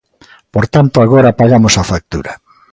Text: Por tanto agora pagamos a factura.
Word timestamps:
Por 0.53 0.65
tanto 0.73 0.95
agora 0.99 1.37
pagamos 1.41 1.73
a 1.77 1.87
factura. 1.91 2.33